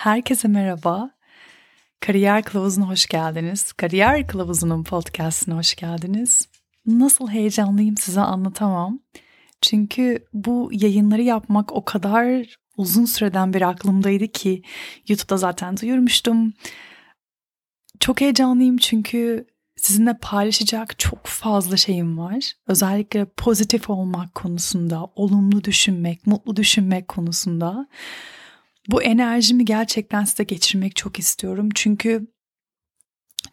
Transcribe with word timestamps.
Herkese 0.00 0.48
merhaba. 0.48 1.10
Kariyer 2.00 2.42
Kılavuzu'na 2.42 2.88
hoş 2.88 3.06
geldiniz. 3.06 3.72
Kariyer 3.72 4.26
Kılavuzu'nun 4.26 4.84
podcastine 4.84 5.54
hoş 5.54 5.74
geldiniz. 5.74 6.48
Nasıl 6.86 7.28
heyecanlıyım 7.28 7.96
size 7.96 8.20
anlatamam. 8.20 8.98
Çünkü 9.60 10.24
bu 10.32 10.70
yayınları 10.72 11.22
yapmak 11.22 11.72
o 11.72 11.84
kadar 11.84 12.56
uzun 12.76 13.04
süreden 13.04 13.54
beri 13.54 13.66
aklımdaydı 13.66 14.28
ki 14.28 14.62
YouTube'da 15.08 15.36
zaten 15.36 15.76
duyurmuştum. 15.76 16.52
Çok 18.00 18.20
heyecanlıyım 18.20 18.76
çünkü 18.76 19.46
sizinle 19.76 20.18
paylaşacak 20.20 20.98
çok 20.98 21.26
fazla 21.26 21.76
şeyim 21.76 22.18
var. 22.18 22.52
Özellikle 22.66 23.24
pozitif 23.24 23.90
olmak 23.90 24.34
konusunda, 24.34 25.06
olumlu 25.16 25.64
düşünmek, 25.64 26.26
mutlu 26.26 26.56
düşünmek 26.56 27.08
konusunda. 27.08 27.86
Bu 28.88 29.02
enerjimi 29.02 29.64
gerçekten 29.64 30.24
size 30.24 30.44
geçirmek 30.44 30.96
çok 30.96 31.18
istiyorum. 31.18 31.68
Çünkü 31.74 32.26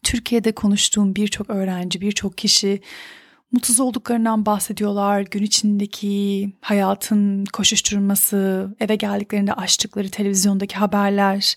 Türkiye'de 0.03 0.51
konuştuğum 0.51 1.15
birçok 1.15 1.49
öğrenci, 1.49 2.01
birçok 2.01 2.37
kişi 2.37 2.81
mutsuz 3.51 3.79
olduklarından 3.79 4.45
bahsediyorlar. 4.45 5.21
Gün 5.21 5.43
içindeki 5.43 6.49
hayatın 6.61 7.45
koşuşturması, 7.45 8.75
eve 8.79 8.95
geldiklerinde 8.95 9.53
açtıkları 9.53 10.09
televizyondaki 10.09 10.75
haberler, 10.75 11.55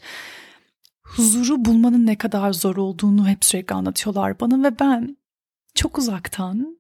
huzuru 1.03 1.65
bulmanın 1.65 2.07
ne 2.07 2.19
kadar 2.19 2.53
zor 2.53 2.77
olduğunu 2.77 3.29
hep 3.29 3.45
sürekli 3.45 3.75
anlatıyorlar 3.75 4.41
bana 4.41 4.63
ve 4.63 4.79
ben 4.79 5.17
çok 5.75 5.99
uzaktan 5.99 6.79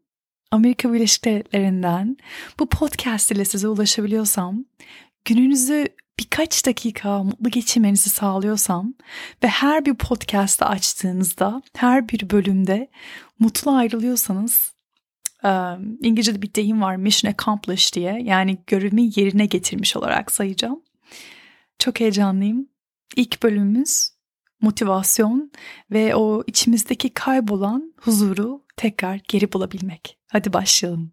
Amerika 0.50 0.92
Birleşik 0.92 1.24
Devletleri'nden 1.24 2.16
bu 2.58 2.66
podcast 2.68 3.30
ile 3.32 3.44
size 3.44 3.68
ulaşabiliyorsam, 3.68 4.64
gününüzü 5.24 5.88
birkaç 6.20 6.66
dakika 6.66 7.22
mutlu 7.22 7.50
geçirmenizi 7.50 8.10
sağlıyorsam 8.10 8.94
ve 9.42 9.48
her 9.48 9.86
bir 9.86 9.94
podcast'ı 9.94 10.66
açtığınızda, 10.66 11.62
her 11.76 12.08
bir 12.08 12.30
bölümde 12.30 12.90
mutlu 13.38 13.70
ayrılıyorsanız 13.70 14.72
İngilizce'de 16.02 16.42
bir 16.42 16.54
deyim 16.54 16.82
var 16.82 16.96
mission 16.96 17.32
accomplished 17.32 17.94
diye 17.94 18.22
yani 18.22 18.58
görevimi 18.66 19.10
yerine 19.16 19.46
getirmiş 19.46 19.96
olarak 19.96 20.32
sayacağım. 20.32 20.82
Çok 21.78 22.00
heyecanlıyım. 22.00 22.68
İlk 23.16 23.42
bölümümüz 23.42 24.10
motivasyon 24.60 25.52
ve 25.90 26.14
o 26.14 26.42
içimizdeki 26.46 27.10
kaybolan 27.10 27.94
huzuru 27.96 28.62
tekrar 28.76 29.20
geri 29.28 29.52
bulabilmek. 29.52 30.18
Hadi 30.28 30.52
başlayalım. 30.52 31.12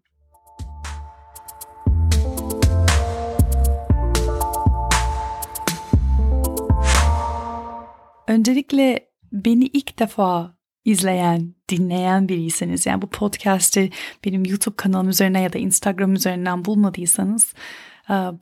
Öncelikle 8.28 9.08
beni 9.32 9.64
ilk 9.64 9.98
defa 9.98 10.56
izleyen, 10.84 11.54
dinleyen 11.68 12.28
biriyseniz 12.28 12.86
yani 12.86 13.02
bu 13.02 13.06
podcast'i 13.06 13.90
benim 14.24 14.44
YouTube 14.44 14.76
kanalım 14.76 15.08
üzerine 15.08 15.42
ya 15.42 15.52
da 15.52 15.58
Instagram 15.58 16.14
üzerinden 16.14 16.64
bulmadıysanız, 16.64 17.54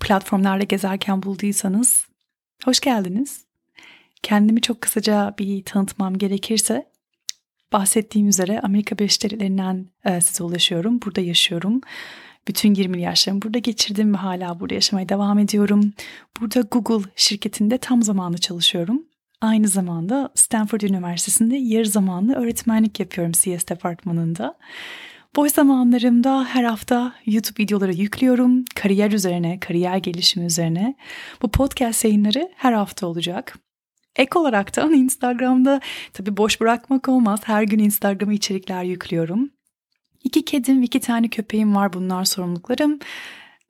platformlarda 0.01 0.65
gezerken 0.65 1.23
bulduysanız 1.23 2.07
hoş 2.65 2.81
geldiniz. 2.81 3.45
Kendimi 4.23 4.61
çok 4.61 4.81
kısaca 4.81 5.35
bir 5.39 5.65
tanıtmam 5.65 6.19
gerekirse 6.19 6.87
bahsettiğim 7.73 8.29
üzere 8.29 8.61
Amerika 8.61 8.99
Birleşik 8.99 9.23
Devletleri'nden 9.23 9.87
e, 10.05 10.21
size 10.21 10.45
ulaşıyorum. 10.45 11.01
Burada 11.03 11.21
yaşıyorum. 11.21 11.81
Bütün 12.49 12.75
20 12.75 13.03
yaşlarımı 13.03 13.43
burada 13.43 13.59
geçirdim 13.59 14.15
ve 14.15 14.19
hala 14.19 14.61
burada 14.61 14.75
yaşamaya 14.75 15.09
devam 15.09 15.39
ediyorum. 15.39 15.93
Burada 16.41 16.61
Google 16.61 17.11
şirketinde 17.17 17.79
tam 17.79 18.03
zamanlı 18.03 18.39
çalışıyorum. 18.39 19.03
Aynı 19.41 19.69
zamanda 19.69 20.31
Stanford 20.35 20.81
Üniversitesi'nde 20.81 21.57
yarı 21.57 21.89
zamanlı 21.89 22.35
öğretmenlik 22.35 23.01
yapıyorum 23.01 23.33
CS 23.33 23.69
departmanında. 23.69 24.59
Boş 25.37 25.53
zamanlarımda 25.53 26.45
her 26.45 26.65
hafta 26.65 27.13
YouTube 27.27 27.63
videoları 27.63 27.93
yüklüyorum. 27.93 28.65
Kariyer 28.75 29.13
üzerine, 29.13 29.61
kariyer 29.61 29.97
gelişimi 29.97 30.47
üzerine. 30.47 30.95
Bu 31.43 31.51
podcast 31.51 32.05
yayınları 32.05 32.51
her 32.57 32.73
hafta 32.73 33.07
olacak. 33.07 33.59
Ek 34.17 34.39
olarak 34.39 34.77
da 34.77 34.83
Instagram'da 34.95 35.81
tabii 36.13 36.37
boş 36.37 36.61
bırakmak 36.61 37.09
olmaz. 37.09 37.41
Her 37.45 37.63
gün 37.63 37.79
Instagram'a 37.79 38.33
içerikler 38.33 38.85
yüklüyorum. 38.85 39.51
İki 40.25 40.45
kedim, 40.45 40.83
iki 40.83 41.01
tane 41.01 41.29
köpeğim 41.29 41.75
var 41.75 41.93
bunlar 41.93 42.25
sorumluluklarım. 42.25 42.99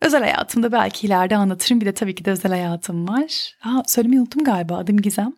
Özel 0.02 0.20
hayatımda 0.20 0.72
belki 0.72 1.06
ileride 1.06 1.36
anlatırım. 1.36 1.80
Bir 1.80 1.86
de 1.86 1.94
tabii 1.94 2.14
ki 2.14 2.24
de 2.24 2.30
özel 2.30 2.52
hayatım 2.52 3.08
var. 3.08 3.56
Ha, 3.60 3.82
söylemeyi 3.86 4.20
unuttum 4.20 4.44
galiba 4.44 4.76
adım 4.76 4.96
Gizem. 4.96 5.32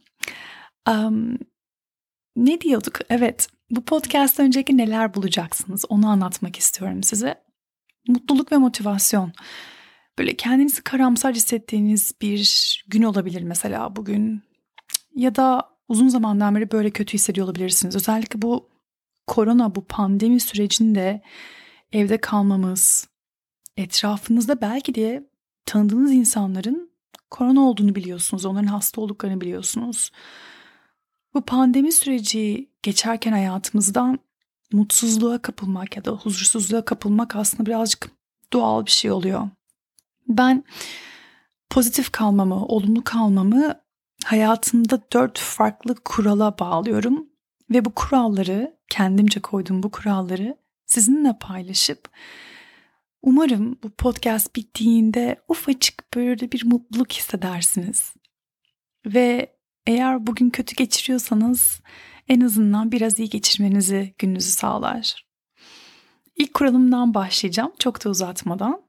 Um, 0.88 1.38
ne 2.36 2.60
diyorduk? 2.60 2.98
Evet 3.10 3.48
bu 3.70 3.84
podcast 3.84 4.40
önceki 4.40 4.76
neler 4.76 5.14
bulacaksınız 5.14 5.84
onu 5.88 6.08
anlatmak 6.08 6.56
istiyorum 6.56 7.02
size. 7.02 7.42
Mutluluk 8.08 8.52
ve 8.52 8.56
motivasyon. 8.56 9.32
Böyle 10.18 10.36
kendinizi 10.36 10.82
karamsar 10.82 11.34
hissettiğiniz 11.34 12.12
bir 12.22 12.84
gün 12.88 13.02
olabilir 13.02 13.42
mesela 13.42 13.96
bugün 13.96 14.42
ya 15.14 15.34
da 15.34 15.68
uzun 15.88 16.08
zamandan 16.08 16.54
beri 16.54 16.70
böyle 16.70 16.90
kötü 16.90 17.14
hissediyor 17.14 17.46
olabilirsiniz. 17.46 17.96
Özellikle 17.96 18.42
bu 18.42 18.68
korona, 19.26 19.74
bu 19.74 19.84
pandemi 19.84 20.40
sürecinde 20.40 21.22
evde 21.92 22.18
kalmamız, 22.18 23.08
etrafınızda 23.76 24.60
belki 24.60 24.94
de 24.94 25.28
tanıdığınız 25.66 26.12
insanların 26.12 26.87
korona 27.30 27.60
olduğunu 27.60 27.94
biliyorsunuz, 27.94 28.44
onların 28.44 28.66
hasta 28.66 29.00
olduklarını 29.00 29.40
biliyorsunuz. 29.40 30.12
Bu 31.34 31.40
pandemi 31.40 31.92
süreci 31.92 32.70
geçerken 32.82 33.32
hayatımızdan 33.32 34.18
mutsuzluğa 34.72 35.42
kapılmak 35.42 35.96
ya 35.96 36.04
da 36.04 36.10
huzursuzluğa 36.10 36.84
kapılmak 36.84 37.36
aslında 37.36 37.66
birazcık 37.66 38.10
doğal 38.52 38.86
bir 38.86 38.90
şey 38.90 39.10
oluyor. 39.10 39.48
Ben 40.28 40.64
pozitif 41.70 42.12
kalmamı, 42.12 42.66
olumlu 42.66 43.04
kalmamı 43.04 43.74
hayatımda 44.24 45.00
dört 45.12 45.38
farklı 45.38 45.94
kurala 45.94 46.58
bağlıyorum 46.58 47.26
ve 47.70 47.84
bu 47.84 47.94
kuralları 47.94 48.78
kendimce 48.90 49.40
koyduğum 49.40 49.82
bu 49.82 49.90
kuralları 49.90 50.56
sizinle 50.86 51.38
paylaşıp 51.40 52.08
umarım 53.28 53.78
bu 53.82 53.90
podcast 53.90 54.56
bittiğinde 54.56 55.36
ufacık 55.48 56.14
böyle 56.14 56.52
bir 56.52 56.66
mutluluk 56.66 57.12
hissedersiniz. 57.12 58.12
Ve 59.06 59.56
eğer 59.86 60.26
bugün 60.26 60.50
kötü 60.50 60.76
geçiriyorsanız 60.76 61.80
en 62.28 62.40
azından 62.40 62.92
biraz 62.92 63.18
iyi 63.18 63.28
geçirmenizi 63.28 64.14
gününüzü 64.18 64.50
sağlar. 64.50 65.26
İlk 66.36 66.54
kuralımdan 66.54 67.14
başlayacağım 67.14 67.72
çok 67.78 68.04
da 68.04 68.10
uzatmadan. 68.10 68.82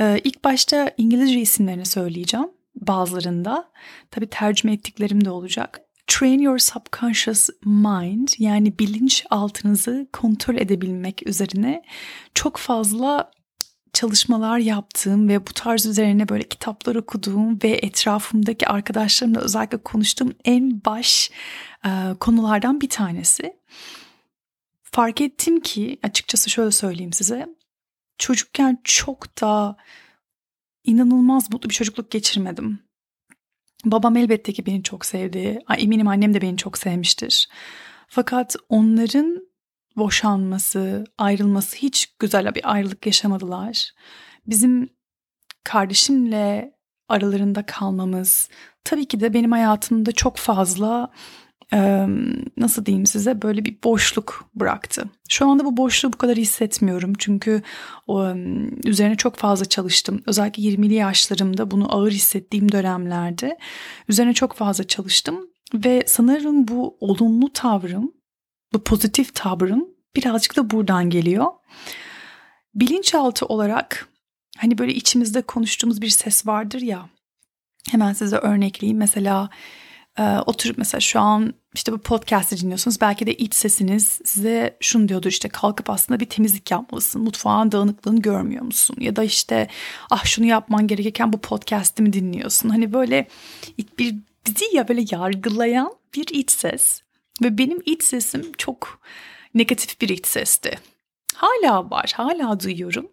Ee, 0.00 0.20
ilk 0.24 0.44
başta 0.44 0.94
İngilizce 0.96 1.40
isimlerini 1.40 1.86
söyleyeceğim 1.86 2.50
bazılarında. 2.74 3.70
Tabi 4.10 4.26
tercüme 4.26 4.74
ettiklerim 4.74 5.24
de 5.24 5.30
olacak. 5.30 5.80
Train 6.06 6.38
your 6.38 6.58
subconscious 6.58 7.48
mind 7.64 8.28
yani 8.38 8.78
bilinç 8.78 9.24
altınızı 9.30 10.08
kontrol 10.12 10.56
edebilmek 10.56 11.26
üzerine 11.26 11.82
çok 12.34 12.56
fazla 12.56 13.30
çalışmalar 14.00 14.58
yaptığım 14.58 15.28
ve 15.28 15.46
bu 15.46 15.52
tarz 15.54 15.86
üzerine 15.86 16.28
böyle 16.28 16.48
kitaplar 16.48 16.94
okuduğum 16.94 17.62
ve 17.62 17.68
etrafımdaki 17.68 18.68
arkadaşlarımla 18.68 19.40
özellikle 19.40 19.78
konuştuğum 19.78 20.32
en 20.44 20.84
baş 20.84 21.30
e, 21.84 21.90
konulardan 22.20 22.80
bir 22.80 22.88
tanesi. 22.88 23.56
Fark 24.82 25.20
ettim 25.20 25.60
ki 25.60 25.98
açıkçası 26.02 26.50
şöyle 26.50 26.70
söyleyeyim 26.70 27.12
size. 27.12 27.46
Çocukken 28.18 28.78
çok 28.84 29.40
da 29.40 29.76
inanılmaz 30.84 31.50
mutlu 31.52 31.70
bir 31.70 31.74
çocukluk 31.74 32.10
geçirmedim. 32.10 32.78
Babam 33.84 34.16
elbette 34.16 34.52
ki 34.52 34.66
beni 34.66 34.82
çok 34.82 35.06
sevdi. 35.06 35.58
Eminim 35.78 36.08
annem 36.08 36.34
de 36.34 36.40
beni 36.40 36.56
çok 36.56 36.78
sevmiştir. 36.78 37.48
Fakat 38.08 38.56
onların 38.68 39.49
boşanması, 39.96 41.04
ayrılması 41.18 41.76
hiç 41.76 42.14
güzel 42.18 42.54
bir 42.54 42.72
ayrılık 42.72 43.06
yaşamadılar. 43.06 43.92
Bizim 44.46 44.88
kardeşimle 45.64 46.74
aralarında 47.08 47.66
kalmamız 47.66 48.48
tabii 48.84 49.08
ki 49.08 49.20
de 49.20 49.34
benim 49.34 49.52
hayatımda 49.52 50.12
çok 50.12 50.36
fazla 50.36 51.10
nasıl 52.56 52.86
diyeyim 52.86 53.06
size 53.06 53.42
böyle 53.42 53.64
bir 53.64 53.78
boşluk 53.84 54.50
bıraktı. 54.54 55.04
Şu 55.28 55.48
anda 55.48 55.64
bu 55.64 55.76
boşluğu 55.76 56.12
bu 56.12 56.18
kadar 56.18 56.36
hissetmiyorum 56.36 57.12
çünkü 57.18 57.62
üzerine 58.84 59.16
çok 59.16 59.36
fazla 59.36 59.64
çalıştım. 59.64 60.22
Özellikle 60.26 60.62
20'li 60.62 60.94
yaşlarımda 60.94 61.70
bunu 61.70 61.94
ağır 61.94 62.10
hissettiğim 62.10 62.72
dönemlerde 62.72 63.58
üzerine 64.08 64.34
çok 64.34 64.52
fazla 64.52 64.84
çalıştım 64.84 65.46
ve 65.74 66.02
sanırım 66.06 66.68
bu 66.68 66.96
olumlu 67.00 67.52
tavrım, 67.52 68.12
bu 68.72 68.84
pozitif 68.84 69.34
tavrım 69.34 69.88
birazcık 70.16 70.56
da 70.56 70.70
buradan 70.70 71.10
geliyor. 71.10 71.46
Bilinçaltı 72.74 73.46
olarak 73.46 74.08
hani 74.58 74.78
böyle 74.78 74.94
içimizde 74.94 75.42
konuştuğumuz 75.42 76.02
bir 76.02 76.08
ses 76.08 76.46
vardır 76.46 76.80
ya 76.80 77.08
Hemen 77.88 78.12
size 78.12 78.36
örnekleyeyim. 78.36 78.98
Mesela 78.98 79.50
e, 80.18 80.22
oturup 80.46 80.78
mesela 80.78 81.00
şu 81.00 81.20
an 81.20 81.54
işte 81.74 81.92
bu 81.92 81.98
podcast'i 81.98 82.60
dinliyorsunuz. 82.60 83.00
Belki 83.00 83.26
de 83.26 83.34
iç 83.34 83.54
sesiniz 83.54 84.20
size 84.24 84.76
şunu 84.80 85.08
diyordur 85.08 85.30
işte 85.30 85.48
kalkıp 85.48 85.90
aslında 85.90 86.20
bir 86.20 86.26
temizlik 86.26 86.70
yapmalısın. 86.70 87.22
Mutfağın 87.22 87.72
dağınıklığını 87.72 88.22
görmüyor 88.22 88.62
musun? 88.62 88.96
Ya 89.00 89.16
da 89.16 89.24
işte 89.24 89.68
ah 90.10 90.24
şunu 90.24 90.46
yapman 90.46 90.86
gerekirken 90.86 91.32
bu 91.32 91.38
podcast'i 91.38 92.02
mi 92.02 92.12
dinliyorsun? 92.12 92.68
Hani 92.68 92.92
böyle 92.92 93.28
bir 93.98 94.16
bizi 94.46 94.76
ya 94.76 94.88
böyle 94.88 95.04
yargılayan 95.10 95.92
bir 96.14 96.26
iç 96.28 96.50
ses. 96.50 97.02
Ve 97.42 97.58
benim 97.58 97.82
iç 97.86 98.02
sesim 98.02 98.52
çok 98.58 99.00
negatif 99.54 100.00
bir 100.00 100.08
iç 100.08 100.26
sesti. 100.26 100.78
Hala 101.34 101.90
var, 101.90 102.12
hala 102.16 102.60
duyuyorum. 102.60 103.08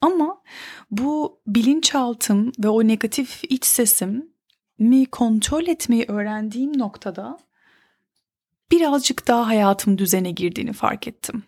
Ama 0.00 0.42
bu 0.90 1.40
bilinçaltım 1.46 2.52
ve 2.58 2.68
o 2.68 2.88
negatif 2.88 3.40
iç 3.44 3.64
sesim 3.64 4.30
mi 4.78 5.06
kontrol 5.06 5.66
etmeyi 5.66 6.04
öğrendiğim 6.08 6.78
noktada 6.78 7.38
birazcık 8.70 9.28
daha 9.28 9.46
hayatım 9.46 9.98
düzene 9.98 10.30
girdiğini 10.30 10.72
fark 10.72 11.08
ettim. 11.08 11.42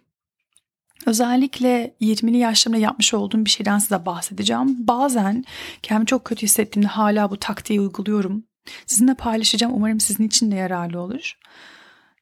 Özellikle 1.06 1.94
20'li 2.00 2.37
yaşlarımda 2.37 2.81
yapmış 2.81 3.14
olduğum 3.14 3.44
bir 3.44 3.50
şeyden 3.50 3.79
size 3.79 4.06
bahsedeceğim. 4.06 4.87
Bazen 4.87 5.44
kendimi 5.82 6.06
çok 6.06 6.25
kötü 6.25 6.43
hissettiğimde 6.43 6.88
hala 6.88 7.31
bu 7.31 7.37
taktiği 7.37 7.81
uyguluyorum. 7.81 8.44
Sizinle 8.87 9.14
paylaşacağım. 9.14 9.75
Umarım 9.75 10.00
sizin 10.00 10.26
için 10.26 10.50
de 10.50 10.56
yararlı 10.56 11.00
olur. 11.00 11.38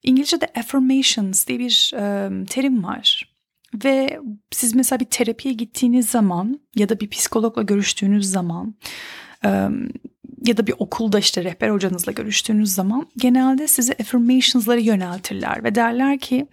İngilizce'de 0.02 0.46
affirmations 0.56 1.46
diye 1.46 1.58
bir 1.58 1.92
e, 1.94 2.30
terim 2.46 2.84
var. 2.84 3.30
Ve 3.84 4.20
siz 4.50 4.74
mesela 4.74 5.00
bir 5.00 5.04
terapiye 5.04 5.54
gittiğiniz 5.54 6.10
zaman 6.10 6.60
ya 6.76 6.88
da 6.88 7.00
bir 7.00 7.10
psikologla 7.10 7.62
görüştüğünüz 7.62 8.26
zaman 8.26 8.74
e, 9.44 9.48
ya 10.46 10.56
da 10.56 10.66
bir 10.66 10.74
okulda 10.78 11.18
işte 11.18 11.44
rehber 11.44 11.70
hocanızla 11.70 12.12
görüştüğünüz 12.12 12.72
zaman 12.72 13.08
genelde 13.16 13.68
sizi 13.68 13.92
affirmations'lara 13.92 14.80
yöneltirler 14.80 15.64
ve 15.64 15.74
derler 15.74 16.18
ki 16.18 16.46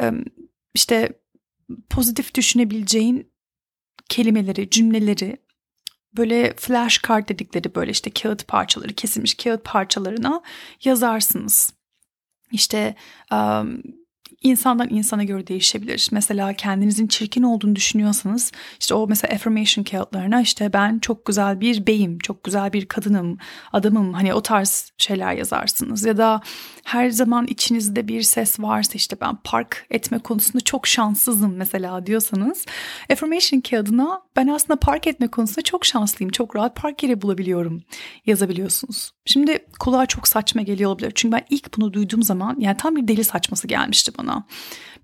e, 0.00 0.12
işte 0.74 1.12
pozitif 1.90 2.34
düşünebileceğin 2.34 3.32
kelimeleri, 4.08 4.70
cümleleri 4.70 5.36
böyle 6.16 6.54
flash 6.56 7.02
card 7.08 7.28
dedikleri 7.28 7.74
böyle 7.74 7.90
işte 7.90 8.10
kağıt 8.10 8.48
parçaları, 8.48 8.94
kesilmiş 8.94 9.34
kağıt 9.34 9.64
parçalarına 9.64 10.42
yazarsınız. 10.84 11.77
İşte 12.52 12.94
um, 13.32 13.82
insandan 14.42 14.88
insana 14.90 15.24
göre 15.24 15.46
değişebilir. 15.46 16.08
Mesela 16.12 16.52
kendinizin 16.52 17.06
çirkin 17.06 17.42
olduğunu 17.42 17.76
düşünüyorsanız 17.76 18.52
işte 18.80 18.94
o 18.94 19.06
mesela 19.08 19.34
affirmation 19.34 19.84
kağıtlarına 19.84 20.40
işte 20.40 20.72
ben 20.72 20.98
çok 20.98 21.24
güzel 21.24 21.60
bir 21.60 21.86
beyim, 21.86 22.18
çok 22.18 22.44
güzel 22.44 22.72
bir 22.72 22.86
kadınım, 22.86 23.38
adamım 23.72 24.12
hani 24.12 24.34
o 24.34 24.42
tarz 24.42 24.92
şeyler 24.98 25.32
yazarsınız. 25.32 26.04
Ya 26.04 26.16
da 26.16 26.40
her 26.84 27.10
zaman 27.10 27.46
içinizde 27.46 28.08
bir 28.08 28.22
ses 28.22 28.60
varsa 28.60 28.92
işte 28.94 29.16
ben 29.20 29.36
park 29.44 29.86
etme 29.90 30.18
konusunda 30.18 30.60
çok 30.60 30.86
şanssızım 30.86 31.56
mesela 31.56 32.06
diyorsanız 32.06 32.66
affirmation 33.12 33.60
kağıdına 33.60 34.22
ben 34.36 34.46
aslında 34.46 34.80
park 34.80 35.06
etme 35.06 35.28
konusunda 35.28 35.62
çok 35.62 35.84
şanslıyım, 35.84 36.30
çok 36.30 36.56
rahat 36.56 36.76
park 36.76 37.02
yeri 37.02 37.22
bulabiliyorum 37.22 37.82
yazabiliyorsunuz. 38.26 39.12
Şimdi 39.26 39.58
kulağa 39.80 40.06
çok 40.06 40.28
saçma 40.28 40.62
geliyor 40.62 40.90
olabilir. 40.90 41.12
Çünkü 41.14 41.32
ben 41.32 41.44
ilk 41.50 41.76
bunu 41.76 41.92
duyduğum 41.92 42.22
zaman 42.22 42.56
yani 42.58 42.76
tam 42.76 42.96
bir 42.96 43.08
deli 43.08 43.24
saçması 43.24 43.66
gelmişti 43.66 44.12
bana. 44.18 44.27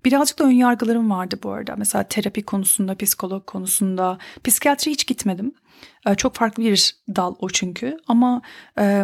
Birazcık 0.05 0.39
da 0.39 0.43
ön 0.43 0.51
yargılarım 0.51 1.09
vardı 1.09 1.39
bu 1.43 1.51
arada. 1.51 1.75
Mesela 1.77 2.03
terapi 2.03 2.43
konusunda, 2.43 2.95
psikolog 2.95 3.45
konusunda. 3.45 4.17
Psikiyatri 4.43 4.91
hiç 4.91 5.07
gitmedim. 5.07 5.51
Ee, 6.07 6.15
çok 6.15 6.35
farklı 6.35 6.63
bir 6.63 6.95
dal 7.15 7.35
o 7.39 7.49
çünkü 7.49 7.97
ama 8.07 8.41
e, 8.79 9.03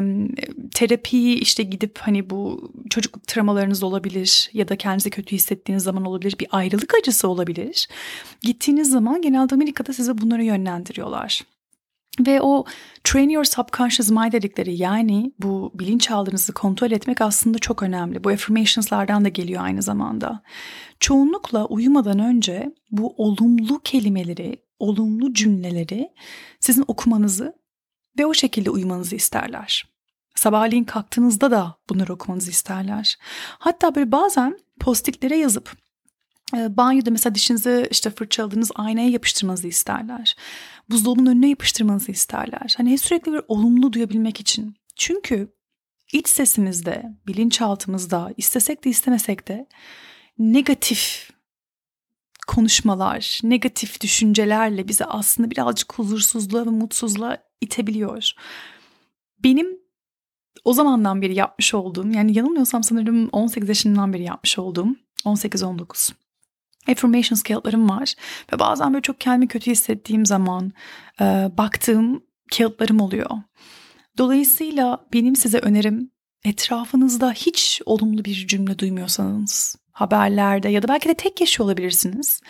terapiyi 0.73 1.35
işte 1.35 1.63
gidip 1.63 1.99
hani 1.99 2.29
bu 2.29 2.71
çocuk 2.89 3.27
travmalarınız 3.27 3.83
olabilir 3.83 4.49
ya 4.53 4.67
da 4.67 4.75
kendinizi 4.75 5.09
kötü 5.09 5.35
hissettiğiniz 5.35 5.83
zaman 5.83 6.05
olabilir 6.05 6.35
bir 6.39 6.47
ayrılık 6.51 6.93
acısı 6.95 7.27
olabilir. 7.27 7.87
Gittiğiniz 8.41 8.89
zaman 8.89 9.21
genelde 9.21 9.55
Amerika'da 9.55 9.93
size 9.93 10.17
bunları 10.17 10.43
yönlendiriyorlar. 10.43 11.43
Ve 12.19 12.41
o 12.41 12.65
train 13.03 13.29
your 13.29 13.43
subconscious 13.43 14.11
mind 14.11 14.31
dedikleri 14.31 14.77
yani 14.77 15.31
bu 15.39 15.71
bilinçaltınızı 15.73 16.53
kontrol 16.53 16.91
etmek 16.91 17.21
aslında 17.21 17.59
çok 17.59 17.83
önemli. 17.83 18.23
Bu 18.23 18.29
affirmations'lardan 18.29 19.25
da 19.25 19.29
geliyor 19.29 19.63
aynı 19.63 19.81
zamanda. 19.81 20.43
Çoğunlukla 20.99 21.65
uyumadan 21.65 22.19
önce 22.19 22.75
bu 22.91 23.13
olumlu 23.17 23.79
kelimeleri, 23.79 24.63
olumlu 24.79 25.33
cümleleri 25.33 26.11
sizin 26.59 26.83
okumanızı 26.87 27.55
ve 28.19 28.25
o 28.25 28.33
şekilde 28.33 28.69
uyumanızı 28.69 29.15
isterler. 29.15 29.91
Sabahleyin 30.35 30.83
kalktığınızda 30.83 31.51
da 31.51 31.75
bunları 31.89 32.13
okumanızı 32.13 32.49
isterler. 32.49 33.17
Hatta 33.59 33.95
böyle 33.95 34.11
bazen 34.11 34.59
postitlere 34.79 35.37
yazıp 35.37 35.77
e, 36.57 36.77
banyoda 36.77 37.11
mesela 37.11 37.35
dişinizi 37.35 37.87
işte 37.91 38.09
fırçaladığınız 38.09 38.71
aynaya 38.75 39.09
yapıştırmanızı 39.09 39.67
isterler 39.67 40.35
buzdolabının 40.89 41.31
önüne 41.31 41.49
yapıştırmanızı 41.49 42.11
isterler. 42.11 42.73
Hani 42.77 42.97
sürekli 42.97 43.33
bir 43.33 43.41
olumlu 43.47 43.93
duyabilmek 43.93 44.39
için. 44.39 44.75
Çünkü 44.95 45.53
iç 46.13 46.29
sesimizde, 46.29 47.03
bilinçaltımızda 47.27 48.33
istesek 48.37 48.85
de 48.85 48.89
istemesek 48.89 49.47
de 49.47 49.67
negatif 50.39 51.31
konuşmalar, 52.47 53.39
negatif 53.43 54.01
düşüncelerle 54.01 54.87
bizi 54.87 55.05
aslında 55.05 55.51
birazcık 55.51 55.93
huzursuzluğa 55.93 56.65
ve 56.65 56.69
mutsuzluğa 56.69 57.37
itebiliyor. 57.61 58.31
Benim 59.43 59.67
o 60.63 60.73
zamandan 60.73 61.21
beri 61.21 61.35
yapmış 61.35 61.73
olduğum 61.73 62.07
yani 62.07 62.37
yanılmıyorsam 62.37 62.83
sanırım 62.83 63.29
18 63.31 63.69
yaşından 63.69 64.13
beri 64.13 64.23
yapmış 64.23 64.59
olduğum 64.59 64.95
18-19 65.25 66.13
affirmations 66.89 67.43
kağıtlarım 67.43 67.89
var. 67.89 68.13
Ve 68.53 68.59
bazen 68.59 68.93
böyle 68.93 69.01
çok 69.01 69.19
kendimi 69.21 69.47
kötü 69.47 69.71
hissettiğim 69.71 70.25
zaman 70.25 70.71
e, 71.21 71.49
baktığım 71.57 72.23
kağıtlarım 72.57 73.01
oluyor. 73.01 73.29
Dolayısıyla 74.17 75.05
benim 75.13 75.35
size 75.35 75.59
önerim 75.59 76.11
etrafınızda 76.45 77.31
hiç 77.31 77.81
olumlu 77.85 78.25
bir 78.25 78.47
cümle 78.47 78.79
duymuyorsanız 78.79 79.75
haberlerde 79.91 80.69
ya 80.69 80.83
da 80.83 80.87
belki 80.87 81.09
de 81.09 81.13
tek 81.13 81.41
yaşıyor 81.41 81.65
olabilirsiniz. 81.65 82.41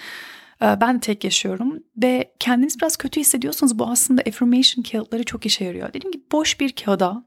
Ben 0.62 0.96
de 0.96 1.00
tek 1.00 1.24
yaşıyorum 1.24 1.80
ve 1.98 2.34
kendiniz 2.40 2.78
biraz 2.80 2.98
kötü 2.98 3.20
hissediyorsanız 3.20 3.80
bu 3.80 3.88
aslında 3.88 4.22
affirmation 4.22 4.84
kağıtları 4.84 5.24
çok 5.24 5.46
işe 5.46 5.66
yarıyor. 5.66 5.94
Dediğim 5.94 6.12
gibi 6.12 6.24
boş 6.32 6.60
bir 6.60 6.72
kağıda 6.72 7.26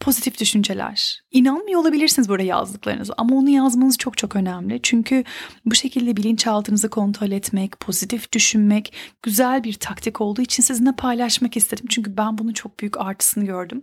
pozitif 0.00 0.40
düşünceler. 0.40 1.22
İnanmıyor 1.30 1.80
olabilirsiniz 1.80 2.28
burada 2.28 2.42
yazdıklarınızı 2.42 3.12
ama 3.16 3.36
onu 3.36 3.50
yazmanız 3.50 3.98
çok 3.98 4.18
çok 4.18 4.36
önemli. 4.36 4.80
Çünkü 4.82 5.24
bu 5.66 5.74
şekilde 5.74 6.16
bilinçaltınızı 6.16 6.90
kontrol 6.90 7.30
etmek, 7.30 7.80
pozitif 7.80 8.32
düşünmek 8.32 8.92
güzel 9.22 9.64
bir 9.64 9.72
taktik 9.72 10.20
olduğu 10.20 10.42
için 10.42 10.62
sizinle 10.62 10.92
paylaşmak 10.92 11.56
istedim. 11.56 11.86
Çünkü 11.88 12.16
ben 12.16 12.38
bunun 12.38 12.52
çok 12.52 12.80
büyük 12.80 13.00
artısını 13.00 13.44
gördüm. 13.44 13.82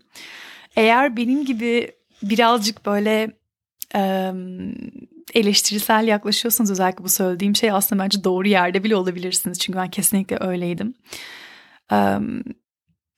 Eğer 0.75 1.17
benim 1.17 1.45
gibi 1.45 1.91
birazcık 2.23 2.85
böyle 2.85 3.31
e, 3.95 4.31
eleştirisel 5.33 6.07
yaklaşıyorsanız 6.07 6.71
özellikle 6.71 7.03
bu 7.03 7.09
söylediğim 7.09 7.55
şey 7.55 7.71
aslında 7.71 8.03
bence 8.03 8.23
doğru 8.23 8.47
yerde 8.47 8.83
bile 8.83 8.95
olabilirsiniz. 8.95 9.59
Çünkü 9.59 9.79
ben 9.79 9.89
kesinlikle 9.89 10.37
öyleydim. 10.39 10.93
Um, 11.91 12.43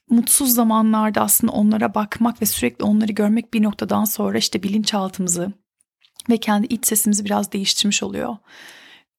mutsuz 0.10 0.54
zamanlarda 0.54 1.22
aslında 1.22 1.54
onlara 1.54 1.96
bakmak 1.96 2.42
ve 2.42 2.46
sürekli 2.46 2.84
onları 2.84 3.12
görmek 3.12 3.54
bir 3.54 3.64
noktadan 3.64 4.06
sonra 4.06 4.38
işte 4.38 4.64
bilinçaltımızı 4.64 5.54
ve 6.30 6.38
kendi 6.38 6.68
iç 6.68 6.88
sesimizi 6.88 7.26
biraz 7.26 7.52
değiştirmiş 7.52 8.04
oluyor. 8.04 8.38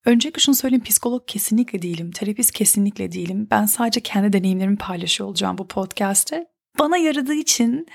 Öncelikle 0.04 0.40
şunu 0.40 0.54
söyleyeyim 0.54 0.84
psikolog 0.84 1.26
kesinlikle 1.26 1.82
değilim, 1.82 2.10
terapist 2.10 2.52
kesinlikle 2.52 3.12
değilim. 3.12 3.48
Ben 3.50 3.66
sadece 3.66 4.00
kendi 4.00 4.32
deneyimlerimi 4.32 4.76
paylaşıyor 4.76 5.28
olacağım 5.28 5.58
bu 5.58 5.68
podcast'te. 5.68 6.46
Bana 6.78 6.96
yaradığı 6.96 7.34
için 7.34 7.86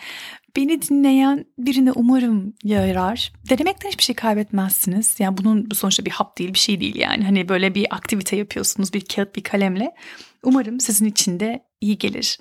beni 0.56 0.82
dinleyen 0.82 1.46
birine 1.58 1.92
umarım 1.92 2.54
yarar. 2.64 3.34
Denemekten 3.50 3.90
hiçbir 3.90 4.04
şey 4.04 4.16
kaybetmezsiniz. 4.16 5.16
Yani 5.20 5.38
bunun 5.38 5.72
bu 5.72 5.76
sonuçta 5.76 6.06
bir 6.06 6.12
hap 6.12 6.38
değil, 6.38 6.54
bir 6.54 6.60
şey 6.60 6.80
değil 6.80 6.96
yani. 6.96 7.24
Hani 7.24 7.50
böyle 7.50 7.76
bir 7.76 7.96
aktivite 7.96 8.36
yapıyorsunuz 8.36 8.94
bir 8.94 9.02
kağıt, 9.02 9.36
bir 9.36 9.44
kalemle. 9.44 9.96
Umarım 10.44 10.80
sizin 10.80 11.06
için 11.06 11.40
de 11.40 11.66
iyi 11.82 11.98
gelir. 11.98 12.40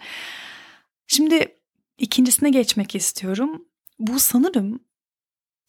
Şimdi 1.06 1.58
ikincisine 1.98 2.50
geçmek 2.50 2.94
istiyorum. 2.94 3.64
Bu 3.98 4.18
sanırım 4.18 4.80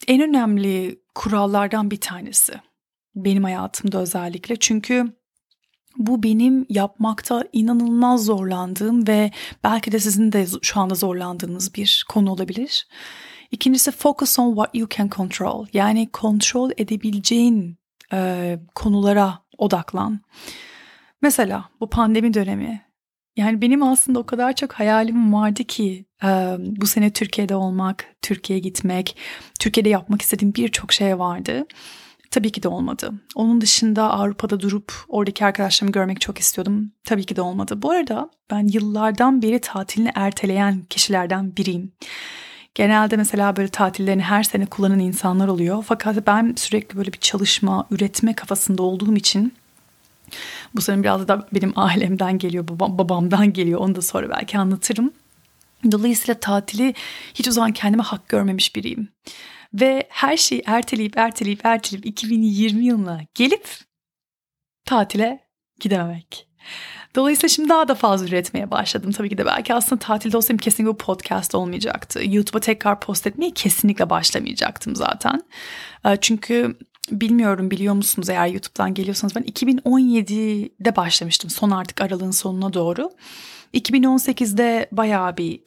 en 0.08 0.22
önemli 0.22 1.02
kurallardan 1.16 1.92
bir 1.92 2.02
tanesi. 2.02 2.54
Benim 3.16 3.44
hayatımda 3.44 4.00
özellikle. 4.00 4.56
Çünkü 4.56 5.14
bu 5.98 6.24
benim 6.24 6.66
yapmakta 6.70 7.44
inanılmaz 7.54 8.26
zorlandığım 8.26 9.08
ve 9.08 9.32
belki 9.64 9.92
de 9.92 10.00
sizin 10.00 10.32
de 10.32 10.46
şu 10.62 10.80
anda 10.80 10.96
zorlandığınız 10.96 11.76
bir 11.76 12.06
konu 12.10 12.32
olabilir. 12.32 12.88
İkincisi 13.52 13.92
focus 13.92 14.40
on 14.40 14.56
what 14.56 14.76
you 14.76 14.88
can 14.90 15.10
control. 15.10 15.66
Yani 15.74 16.10
kontrol 16.12 16.72
edebileceğin 16.78 17.78
e, 18.14 18.60
konulara 18.76 19.40
odaklan. 19.58 20.20
Mesela 21.22 21.70
bu 21.80 21.90
pandemi 21.90 22.34
dönemi 22.34 22.85
yani 23.38 23.62
benim 23.62 23.84
aslında 23.84 24.20
o 24.20 24.26
kadar 24.26 24.56
çok 24.56 24.74
hayalim 24.74 25.34
vardı 25.34 25.64
ki 25.64 26.06
bu 26.60 26.88
sene 26.88 27.14
Türkiye'de 27.14 27.56
olmak, 27.56 28.06
Türkiye'ye 28.22 28.62
gitmek, 28.62 29.18
Türkiye'de 29.60 29.90
yapmak 29.90 30.22
istediğim 30.22 30.56
birçok 30.56 30.94
şey 30.94 31.20
vardı. 31.20 31.66
Tabii 32.32 32.52
ki 32.52 32.64
de 32.64 32.68
olmadı. 32.68 33.14
Onun 33.36 33.62
dışında 33.62 34.12
Avrupa'da 34.12 34.60
durup 34.60 34.94
oradaki 35.08 35.46
arkadaşlarımı 35.46 35.92
görmek 35.92 36.22
çok 36.22 36.40
istiyordum. 36.40 36.92
Tabii 37.04 37.26
ki 37.26 37.36
de 37.36 37.42
olmadı. 37.42 37.82
Bu 37.82 37.92
arada 37.92 38.30
ben 38.52 38.68
yıllardan 38.68 39.42
beri 39.42 39.60
tatilini 39.60 40.12
erteleyen 40.16 40.82
kişilerden 40.90 41.58
biriyim. 41.58 41.92
Genelde 42.76 43.18
mesela 43.18 43.56
böyle 43.56 43.68
tatillerini 43.68 44.22
her 44.22 44.44
sene 44.44 44.66
kullanan 44.66 45.00
insanlar 45.00 45.48
oluyor. 45.48 45.84
Fakat 45.88 46.28
ben 46.28 46.54
sürekli 46.58 46.98
böyle 46.98 47.14
bir 47.14 47.20
çalışma, 47.20 47.88
üretme 47.92 48.34
kafasında 48.34 48.84
olduğum 48.84 49.16
için 49.16 49.54
bu 50.76 50.82
sene 50.82 51.04
biraz 51.04 51.28
da 51.28 51.48
benim 51.54 51.74
ailemden 51.76 52.38
geliyor, 52.38 52.68
babam, 52.68 52.98
babamdan 52.98 53.54
geliyor. 53.54 53.80
Onu 53.80 53.96
da 53.96 54.02
sonra 54.02 54.30
belki 54.30 54.58
anlatırım. 54.58 55.14
Dolayısıyla 55.92 56.40
tatili 56.40 56.94
hiç 57.34 57.48
o 57.48 57.52
zaman 57.52 57.72
kendime 57.74 58.04
hak 58.04 58.30
görmemiş 58.30 58.76
biriyim. 58.76 59.10
Ve 59.74 60.08
her 60.10 60.38
şeyi 60.38 60.64
erteleyip 60.66 61.18
erteleyip 61.18 61.66
erteleyip 61.66 62.06
2020 62.06 62.86
yılına 62.86 63.22
gelip 63.34 63.68
tatile 64.86 65.40
gidememek. 65.80 66.48
Dolayısıyla 67.16 67.50
şimdi 67.50 67.70
daha 67.70 67.88
da 67.88 67.96
fazla 67.96 68.28
üretmeye 68.28 68.72
başladım. 68.72 69.12
Tabii 69.12 69.30
ki 69.30 69.38
de 69.38 69.46
belki 69.46 69.74
aslında 69.74 70.00
tatilde 70.00 70.38
olsaydım 70.38 70.58
kesinlikle 70.58 70.94
bu 70.94 70.98
podcast 70.98 71.56
olmayacaktı. 71.56 72.22
YouTube'a 72.26 72.60
tekrar 72.60 73.00
post 73.00 73.28
etmeye 73.28 73.52
kesinlikle 73.52 74.10
başlamayacaktım 74.10 74.96
zaten. 74.96 75.42
Ee, 76.06 76.18
çünkü 76.22 76.78
bilmiyorum 77.12 77.72
biliyor 77.72 77.94
musunuz 77.94 78.30
eğer 78.30 78.48
YouTube'dan 78.48 78.94
geliyorsanız 78.94 79.36
ben 79.36 79.44
2017'de 79.44 80.96
başlamıştım. 80.96 81.50
Son 81.50 81.72
artık 81.72 82.02
aralığın 82.02 82.32
sonuna 82.32 82.74
doğru. 82.74 83.12
2018'de 83.74 84.90
bayağı 84.92 85.38
bir 85.38 85.62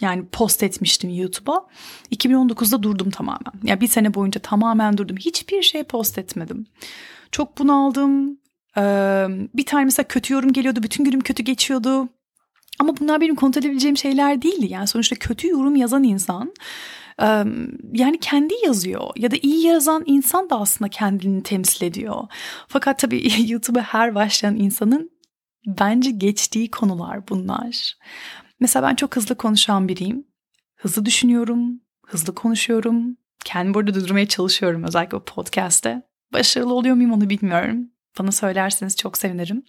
yani 0.00 0.26
post 0.32 0.62
etmiştim 0.62 1.10
YouTube'a. 1.10 1.66
2019'da 2.12 2.82
durdum 2.82 3.10
tamamen. 3.10 3.52
Ya 3.54 3.60
yani 3.64 3.80
bir 3.80 3.88
sene 3.88 4.14
boyunca 4.14 4.40
tamamen 4.40 4.98
durdum. 4.98 5.16
Hiçbir 5.16 5.62
şey 5.62 5.84
post 5.84 6.18
etmedim. 6.18 6.66
Çok 7.32 7.58
bunaldım. 7.58 8.38
bir 9.54 9.66
tane 9.66 9.84
mesela 9.84 10.08
kötü 10.08 10.34
yorum 10.34 10.52
geliyordu. 10.52 10.82
Bütün 10.82 11.04
günüm 11.04 11.20
kötü 11.20 11.42
geçiyordu. 11.42 12.08
Ama 12.78 12.96
bunlar 13.00 13.20
benim 13.20 13.34
kontrol 13.34 13.60
edebileceğim 13.60 13.96
şeyler 13.96 14.42
değildi. 14.42 14.66
Yani 14.70 14.86
sonuçta 14.86 15.16
kötü 15.16 15.48
yorum 15.48 15.76
yazan 15.76 16.04
insan 16.04 16.52
yani 17.92 18.20
kendi 18.20 18.54
yazıyor 18.64 19.10
ya 19.16 19.30
da 19.30 19.36
iyi 19.42 19.66
yazan 19.66 20.02
insan 20.06 20.50
da 20.50 20.60
aslında 20.60 20.88
kendini 20.88 21.42
temsil 21.42 21.86
ediyor. 21.86 22.28
Fakat 22.68 22.98
tabii 22.98 23.28
YouTube'a 23.50 23.82
her 23.82 24.14
başlayan 24.14 24.56
insanın 24.56 25.10
bence 25.66 26.10
geçtiği 26.10 26.70
konular 26.70 27.28
bunlar. 27.28 27.98
Mesela 28.60 28.88
ben 28.88 28.94
çok 28.94 29.16
hızlı 29.16 29.34
konuşan 29.34 29.88
biriyim. 29.88 30.26
Hızlı 30.76 31.06
düşünüyorum, 31.06 31.80
hızlı 32.06 32.34
konuşuyorum. 32.34 33.16
Kendimi 33.44 33.74
burada 33.74 33.94
durdurmaya 33.94 34.28
çalışıyorum 34.28 34.84
özellikle 34.84 35.18
bu 35.18 35.24
podcast'te. 35.24 36.02
Başarılı 36.32 36.74
oluyor 36.74 36.96
muyum 36.96 37.12
onu 37.12 37.30
bilmiyorum. 37.30 37.90
Bana 38.18 38.32
söylerseniz 38.32 38.96
çok 38.96 39.18
sevinirim. 39.18 39.62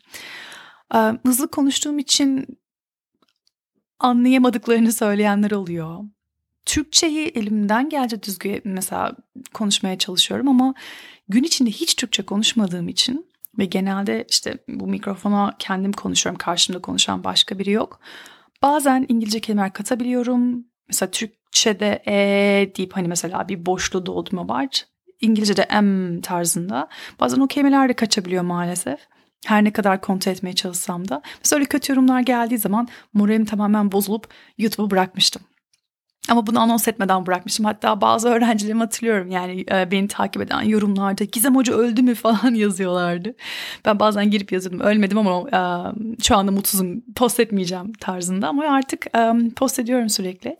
Hızlı 1.25 1.51
konuştuğum 1.51 1.99
için 1.99 2.59
anlayamadıklarını 3.99 4.91
söyleyenler 4.91 5.51
oluyor. 5.51 5.99
Türkçeyi 6.65 7.27
elimden 7.27 7.89
geldi 7.89 8.23
düzgün 8.23 8.61
mesela 8.65 9.15
konuşmaya 9.53 9.97
çalışıyorum 9.97 10.47
ama 10.47 10.73
gün 11.29 11.43
içinde 11.43 11.69
hiç 11.69 11.95
Türkçe 11.95 12.23
konuşmadığım 12.23 12.87
için 12.87 13.31
ve 13.57 13.65
genelde 13.65 14.25
işte 14.29 14.57
bu 14.67 14.87
mikrofona 14.87 15.55
kendim 15.59 15.91
konuşuyorum. 15.91 16.37
Karşımda 16.37 16.81
konuşan 16.81 17.23
başka 17.23 17.59
biri 17.59 17.71
yok. 17.71 17.99
Bazen 18.61 19.05
İngilizce 19.09 19.39
kelimeler 19.39 19.73
katabiliyorum. 19.73 20.65
Mesela 20.87 21.11
Türkçe'de 21.11 22.03
e 22.07 22.73
deyip 22.77 22.95
hani 22.95 23.07
mesela 23.07 23.47
bir 23.47 23.65
boşluğu 23.65 24.05
doldurma 24.05 24.47
var. 24.47 24.85
İngilizce'de 25.21 25.81
m 25.81 26.21
tarzında. 26.21 26.87
Bazen 27.19 27.39
o 27.39 27.47
kelimeler 27.47 27.89
de 27.89 27.93
kaçabiliyor 27.93 28.43
maalesef. 28.43 28.99
Her 29.45 29.63
ne 29.63 29.71
kadar 29.73 30.01
kontrol 30.01 30.31
etmeye 30.31 30.53
çalışsam 30.53 31.09
da. 31.09 31.21
Mesela 31.43 31.57
öyle 31.59 31.69
kötü 31.69 31.93
yorumlar 31.93 32.21
geldiği 32.21 32.57
zaman 32.57 32.87
moralim 33.13 33.45
tamamen 33.45 33.91
bozulup 33.91 34.27
YouTube'u 34.57 34.91
bırakmıştım. 34.91 35.41
Ama 36.29 36.47
bunu 36.47 36.59
anons 36.59 36.87
etmeden 36.87 37.25
bırakmışım. 37.25 37.65
Hatta 37.65 38.01
bazı 38.01 38.29
öğrencilerimi 38.29 38.79
hatırlıyorum 38.79 39.31
yani 39.31 39.65
e, 39.71 39.91
beni 39.91 40.07
takip 40.07 40.41
eden 40.41 40.61
yorumlarda 40.61 41.23
Gizem 41.23 41.55
Hoca 41.55 41.73
öldü 41.73 42.01
mü 42.01 42.15
falan 42.25 42.53
yazıyorlardı. 42.53 43.33
Ben 43.85 43.99
bazen 43.99 44.31
girip 44.31 44.51
yazıyordum 44.51 44.87
ölmedim 44.87 45.17
ama 45.17 45.49
e, 45.49 45.61
şu 46.23 46.37
anda 46.37 46.51
mutsuzum 46.51 47.01
post 47.15 47.39
etmeyeceğim 47.39 47.93
tarzında 47.93 48.47
ama 48.47 48.63
artık 48.63 49.05
e, 49.17 49.33
post 49.55 49.79
ediyorum 49.79 50.09
sürekli. 50.09 50.57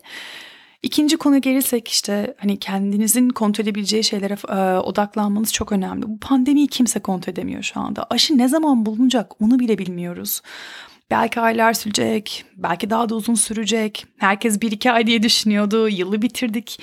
İkinci 0.82 1.16
konu 1.16 1.40
gelirsek 1.40 1.88
işte 1.88 2.34
hani 2.38 2.58
kendinizin 2.58 3.28
kontrol 3.28 3.62
edebileceği 3.62 4.04
şeylere 4.04 4.36
e, 4.48 4.78
odaklanmanız 4.78 5.52
çok 5.52 5.72
önemli. 5.72 6.02
Bu 6.02 6.18
pandemiyi 6.18 6.66
kimse 6.66 7.00
kontrol 7.00 7.32
edemiyor 7.32 7.62
şu 7.62 7.80
anda. 7.80 8.06
Aşı 8.10 8.38
ne 8.38 8.48
zaman 8.48 8.86
bulunacak 8.86 9.42
onu 9.42 9.58
bile 9.58 9.78
bilmiyoruz. 9.78 10.42
Belki 11.12 11.40
aylar 11.40 11.72
sürecek, 11.72 12.44
belki 12.56 12.90
daha 12.90 13.08
da 13.08 13.14
uzun 13.14 13.34
sürecek. 13.34 14.06
Herkes 14.18 14.60
bir 14.60 14.72
iki 14.72 14.92
ay 14.92 15.06
diye 15.06 15.22
düşünüyordu, 15.22 15.88
yılı 15.88 16.22
bitirdik. 16.22 16.80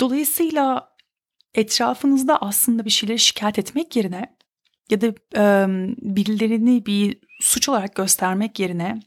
Dolayısıyla 0.00 0.88
etrafınızda 1.54 2.38
aslında 2.38 2.84
bir 2.84 2.90
şeyleri 2.90 3.18
şikayet 3.18 3.58
etmek 3.58 3.96
yerine 3.96 4.36
ya 4.90 5.00
da 5.00 5.06
e, 5.36 5.66
birilerini 6.02 6.86
bir 6.86 7.18
suç 7.40 7.68
olarak 7.68 7.94
göstermek 7.94 8.60
yerine 8.60 9.02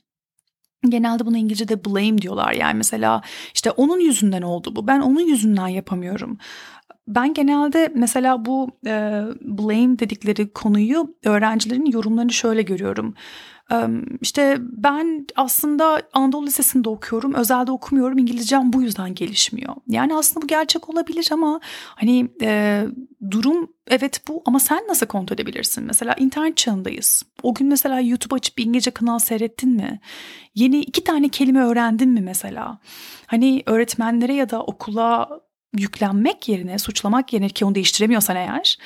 genelde 0.89 1.25
bunu 1.25 1.37
İngilizce'de 1.37 1.85
blame 1.85 2.17
diyorlar. 2.17 2.53
Yani 2.53 2.77
mesela 2.77 3.21
işte 3.53 3.71
onun 3.71 3.99
yüzünden 3.99 4.41
oldu 4.41 4.75
bu. 4.75 4.87
Ben 4.87 4.99
onun 4.99 5.21
yüzünden 5.21 5.67
yapamıyorum. 5.67 6.37
Ben 7.07 7.33
genelde 7.33 7.91
mesela 7.95 8.45
bu 8.45 8.69
e, 8.87 9.23
blame 9.41 9.99
dedikleri 9.99 10.53
konuyu 10.53 11.15
öğrencilerin 11.23 11.85
yorumlarını 11.85 12.33
şöyle 12.33 12.61
görüyorum. 12.61 13.15
İşte 14.21 14.57
ben 14.59 15.27
aslında 15.35 16.01
Anadolu 16.13 16.45
Lisesi'nde 16.45 16.89
okuyorum, 16.89 17.33
özelde 17.33 17.71
okumuyorum, 17.71 18.17
İngilizcem 18.17 18.73
bu 18.73 18.81
yüzden 18.81 19.15
gelişmiyor. 19.15 19.75
Yani 19.87 20.15
aslında 20.15 20.43
bu 20.43 20.47
gerçek 20.47 20.89
olabilir 20.89 21.29
ama 21.31 21.59
hani 21.95 22.29
e, 22.41 22.83
durum 23.31 23.67
evet 23.87 24.21
bu 24.27 24.43
ama 24.45 24.59
sen 24.59 24.83
nasıl 24.87 25.05
kontrol 25.05 25.33
edebilirsin? 25.33 25.83
Mesela 25.83 26.13
internet 26.13 26.57
çağındayız. 26.57 27.23
O 27.43 27.53
gün 27.53 27.67
mesela 27.67 27.99
YouTube 27.99 28.35
açıp 28.35 28.59
İngilizce 28.59 28.91
kanal 28.91 29.19
seyrettin 29.19 29.69
mi? 29.69 29.99
Yeni 30.55 30.79
iki 30.79 31.03
tane 31.03 31.29
kelime 31.29 31.59
öğrendin 31.59 32.09
mi 32.09 32.21
mesela? 32.21 32.79
Hani 33.25 33.63
öğretmenlere 33.65 34.33
ya 34.33 34.49
da 34.49 34.63
okula 34.63 35.29
yüklenmek 35.77 36.49
yerine, 36.49 36.79
suçlamak 36.79 37.33
yerine 37.33 37.49
ki 37.49 37.65
onu 37.65 37.75
değiştiremiyorsan 37.75 38.35
eğer 38.35 38.77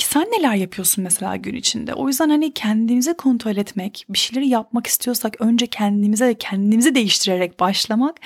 ki 0.00 0.06
sen 0.06 0.22
neler 0.22 0.54
yapıyorsun 0.54 1.04
mesela 1.04 1.36
gün 1.36 1.54
içinde? 1.54 1.94
O 1.94 2.08
yüzden 2.08 2.28
hani 2.28 2.54
kendimizi 2.54 3.14
kontrol 3.14 3.56
etmek, 3.56 4.06
bir 4.08 4.18
şeyleri 4.18 4.48
yapmak 4.48 4.86
istiyorsak 4.86 5.40
önce 5.40 5.66
kendimize 5.66 6.34
kendimizi 6.34 6.94
değiştirerek 6.94 7.60
başlamak 7.60 8.20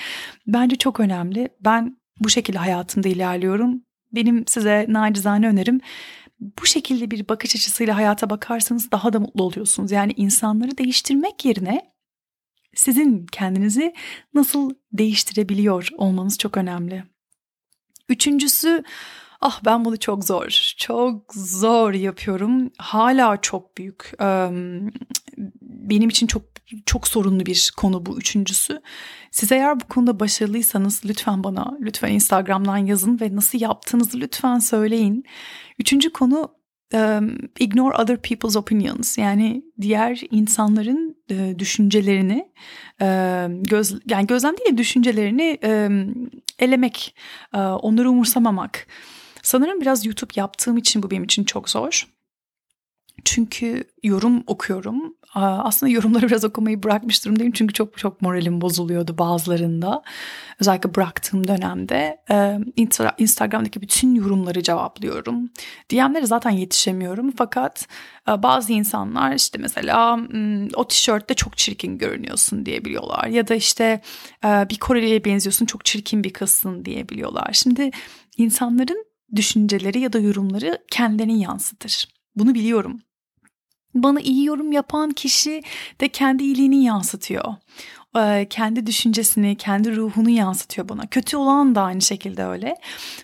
bence 0.47 0.77
çok 0.77 1.01
önemli. 1.01 1.49
Ben 1.61 1.97
bu 2.21 2.29
şekilde 2.29 2.59
hayatımda 2.59 3.09
ilerliyorum. 3.09 3.83
Benim 4.13 4.47
size 4.47 4.87
nacizane 4.89 5.49
önerim 5.49 5.81
bu 6.41 6.67
şekilde 6.67 7.11
bir 7.11 7.29
bakış 7.29 7.57
açısıyla 7.57 7.97
hayata 7.97 8.31
bakarsanız 8.31 8.91
daha 8.91 9.13
da 9.13 9.21
mutlu 9.21 9.45
oluyorsunuz. 9.45 9.91
Yani 9.93 10.13
insanları 10.17 10.79
değiştirmek 10.79 11.45
yerine 11.45 11.93
sizin 12.75 13.27
kendinizi 13.27 13.95
nasıl 14.35 14.75
değiştirebiliyor 14.93 15.89
olmanız 15.97 16.39
çok 16.39 16.57
önemli. 16.57 17.05
Üçüncüsü 18.09 18.85
Ah 19.47 19.61
ben 19.65 19.85
bunu 19.85 19.97
çok 19.99 20.25
zor, 20.25 20.75
çok 20.77 21.35
zor 21.35 21.93
yapıyorum. 21.93 22.71
Hala 22.79 23.41
çok 23.41 23.79
büyük. 23.79 24.13
Benim 25.63 26.09
için 26.09 26.27
çok 26.27 26.43
çok 26.87 27.09
sorunlu 27.09 27.47
bir 27.47 27.73
konu 27.77 28.07
bu 28.07 28.19
üçüncüsü. 28.19 28.81
Siz 29.31 29.53
eğer 29.53 29.81
bu 29.81 29.85
konuda 29.85 30.21
başarılıysanız 30.21 31.03
lütfen 31.05 31.45
bana, 31.45 31.77
lütfen 31.81 32.13
Instagram'dan 32.13 32.77
yazın 32.77 33.21
ve 33.21 33.37
nasıl 33.37 33.61
yaptığınızı 33.61 34.21
lütfen 34.21 34.59
söyleyin. 34.59 35.25
Üçüncü 35.79 36.13
konu 36.13 36.49
ignore 37.59 37.97
other 37.97 38.23
people's 38.23 38.57
opinions 38.57 39.19
yani 39.19 39.65
diğer 39.81 40.23
insanların 40.31 41.17
düşüncelerini 41.59 42.49
göz 43.63 43.99
yani 44.07 44.27
gözlem 44.27 44.57
değil 44.57 44.73
de 44.73 44.79
düşüncelerini 44.79 45.59
elemek, 46.59 47.17
onları 47.55 48.11
umursamamak. 48.11 48.87
Sanırım 49.45 49.81
biraz 49.81 50.07
YouTube 50.07 50.33
yaptığım 50.37 50.77
için 50.77 51.03
bu 51.03 51.11
benim 51.11 51.25
için 51.25 51.45
çok 51.45 51.71
zor. 51.71 52.09
Çünkü 53.25 53.85
yorum 54.03 54.45
okuyorum. 54.47 55.17
Aslında 55.35 55.93
yorumları 55.93 56.27
biraz 56.27 56.45
okumayı 56.45 56.83
bırakmış 56.83 57.25
durumdayım. 57.25 57.53
Çünkü 57.53 57.75
çok 57.75 57.99
çok 57.99 58.23
moralim 58.23 58.61
bozuluyordu 58.61 59.19
bazılarında. 59.19 60.03
Özellikle 60.61 60.95
bıraktığım 60.95 61.49
dönemde 61.49 62.25
Instagram'daki 63.19 63.83
bütün 63.83 64.15
yorumları 64.15 64.63
cevaplıyorum. 64.63 65.51
DM'lere 65.91 66.27
zaten 66.27 66.51
yetişemiyorum. 66.51 67.33
Fakat 67.39 67.89
bazı 68.27 68.73
insanlar 68.73 69.35
işte 69.35 69.59
mesela 69.59 70.19
o 70.75 70.89
tişörtte 70.89 71.35
çok 71.35 71.57
çirkin 71.57 71.99
görünüyorsun 71.99 72.67
diyebiliyorlar. 72.67 73.27
Ya 73.27 73.49
da 73.49 73.55
işte 73.55 74.01
bir 74.45 74.79
Koreli'ye 74.79 75.25
benziyorsun 75.25 75.67
çok 75.67 75.85
çirkin 75.85 76.25
bir 76.25 76.33
kızsın 76.33 76.85
diyebiliyorlar. 76.85 77.51
Şimdi 77.53 77.91
insanların 78.37 79.05
düşünceleri 79.37 80.01
ya 80.01 80.13
da 80.13 80.19
yorumları 80.19 80.79
kendilerini 80.91 81.41
yansıtır. 81.41 82.09
Bunu 82.37 82.55
biliyorum. 82.55 83.01
Bana 83.95 84.21
iyi 84.21 84.45
yorum 84.45 84.73
yapan 84.73 85.11
kişi 85.11 85.63
de 86.01 86.09
kendi 86.09 86.45
iyiliğini 86.45 86.85
yansıtıyor. 86.85 87.55
Ee, 88.17 88.47
kendi 88.51 88.87
düşüncesini, 88.87 89.57
kendi 89.57 89.97
ruhunu 89.97 90.31
yansıtıyor 90.31 90.89
bana. 90.89 91.07
Kötü 91.07 91.37
olan 91.37 91.75
da 91.75 91.83
aynı 91.83 92.01
şekilde 92.01 92.45
öyle. 92.45 92.77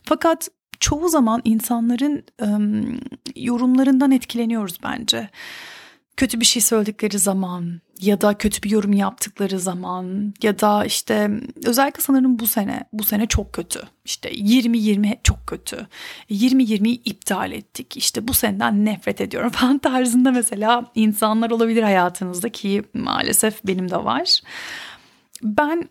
Fakat 0.04 0.48
çoğu 0.80 1.08
zaman 1.08 1.42
insanların 1.44 2.24
yorumlarından 3.36 4.10
etkileniyoruz 4.10 4.78
bence 4.82 5.30
kötü 6.20 6.40
bir 6.40 6.44
şey 6.44 6.62
söyledikleri 6.62 7.18
zaman 7.18 7.80
ya 8.00 8.20
da 8.20 8.38
kötü 8.38 8.62
bir 8.62 8.70
yorum 8.70 8.92
yaptıkları 8.92 9.58
zaman 9.58 10.34
ya 10.42 10.60
da 10.60 10.84
işte 10.84 11.30
özellikle 11.64 12.02
sanırım 12.02 12.38
bu 12.38 12.46
sene 12.46 12.84
bu 12.92 13.04
sene 13.04 13.26
çok 13.26 13.52
kötü. 13.52 13.80
İşte 14.04 14.32
20-20 14.32 15.18
çok 15.24 15.46
kötü. 15.46 15.86
20-20'yi 16.30 17.02
iptal 17.04 17.52
ettik. 17.52 17.96
İşte 17.96 18.28
bu 18.28 18.34
seneden 18.34 18.84
nefret 18.84 19.20
ediyorum 19.20 19.50
falan 19.54 19.78
tarzında 19.78 20.30
mesela 20.32 20.90
insanlar 20.94 21.50
olabilir 21.50 21.82
hayatınızda 21.82 22.48
ki 22.48 22.82
maalesef 22.94 23.64
benim 23.64 23.90
de 23.90 23.96
var. 23.96 24.40
Ben 25.42 25.88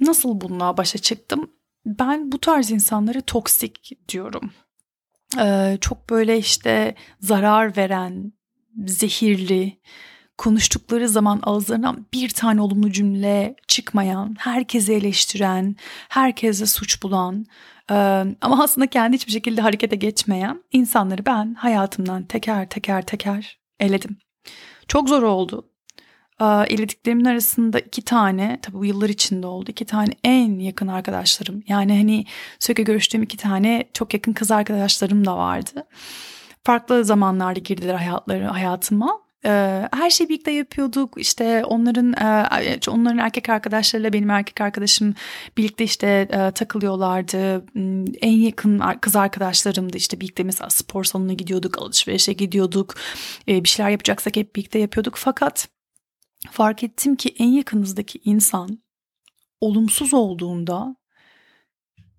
nasıl 0.00 0.40
bununla 0.40 0.76
başa 0.76 0.98
çıktım? 0.98 1.50
Ben 1.86 2.32
bu 2.32 2.38
tarz 2.38 2.70
insanlara 2.70 3.20
toksik 3.20 4.08
diyorum. 4.08 4.50
Ee, 5.40 5.78
çok 5.80 6.10
böyle 6.10 6.38
işte 6.38 6.94
zarar 7.20 7.76
veren, 7.76 8.32
zehirli, 8.86 9.78
konuştukları 10.38 11.08
zaman 11.08 11.40
ağızlarından 11.42 12.06
bir 12.12 12.28
tane 12.28 12.60
olumlu 12.60 12.92
cümle 12.92 13.56
çıkmayan, 13.68 14.36
herkesi 14.38 14.92
eleştiren, 14.92 15.76
herkese 16.08 16.66
suç 16.66 17.02
bulan 17.02 17.46
ama 18.40 18.62
aslında 18.62 18.86
kendi 18.86 19.16
hiçbir 19.16 19.32
şekilde 19.32 19.60
harekete 19.60 19.96
geçmeyen 19.96 20.62
insanları 20.72 21.26
ben 21.26 21.54
hayatımdan 21.54 22.24
teker 22.24 22.68
teker 22.68 23.06
teker 23.06 23.58
eledim. 23.80 24.16
Çok 24.88 25.08
zor 25.08 25.22
oldu. 25.22 25.70
Elediklerimin 26.40 27.24
arasında 27.24 27.78
iki 27.78 28.02
tane, 28.02 28.58
tabii 28.62 28.76
bu 28.76 28.84
yıllar 28.84 29.08
içinde 29.08 29.46
oldu, 29.46 29.70
iki 29.70 29.84
tane 29.84 30.12
en 30.24 30.58
yakın 30.58 30.88
arkadaşlarım. 30.88 31.62
Yani 31.68 31.96
hani 31.96 32.24
sürekli 32.58 32.84
görüştüğüm 32.84 33.22
iki 33.22 33.36
tane 33.36 33.84
çok 33.92 34.14
yakın 34.14 34.32
kız 34.32 34.50
arkadaşlarım 34.50 35.24
da 35.26 35.36
vardı 35.36 35.86
farklı 36.64 37.04
zamanlarda 37.04 37.58
girdiler 37.58 37.94
hayatları 37.94 38.46
hayatıma. 38.46 39.23
Ee, 39.46 39.88
her 39.92 40.10
şeyi 40.10 40.28
birlikte 40.28 40.50
yapıyorduk. 40.50 41.14
İşte 41.16 41.64
onların 41.64 42.12
e, 42.12 42.78
onların 42.90 43.18
erkek 43.18 43.48
arkadaşlarıyla 43.48 44.12
benim 44.12 44.30
erkek 44.30 44.60
arkadaşım 44.60 45.14
birlikte 45.56 45.84
işte 45.84 46.28
e, 46.30 46.50
takılıyorlardı. 46.50 47.66
Hmm, 47.72 48.04
en 48.20 48.32
yakın 48.32 48.82
kız 49.00 49.16
arkadaşlarımdı. 49.16 49.96
İşte 49.96 50.20
birlikte 50.20 50.42
mesela 50.42 50.70
spor 50.70 51.04
salonuna 51.04 51.32
gidiyorduk, 51.32 51.78
alışverişe 51.78 52.32
gidiyorduk. 52.32 52.94
E, 53.48 53.64
bir 53.64 53.68
şeyler 53.68 53.90
yapacaksak 53.90 54.36
hep 54.36 54.56
birlikte 54.56 54.78
yapıyorduk. 54.78 55.14
Fakat 55.16 55.68
fark 56.50 56.84
ettim 56.84 57.16
ki 57.16 57.34
en 57.38 57.48
yakınızdaki 57.48 58.20
insan 58.24 58.78
olumsuz 59.60 60.14
olduğunda 60.14 60.96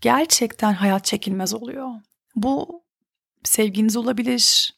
gerçekten 0.02 0.74
hayat 0.74 1.06
çekilmez 1.06 1.54
oluyor. 1.54 1.90
Bu 2.36 2.84
sevginiz 3.44 3.98
olabilir, 3.98 4.75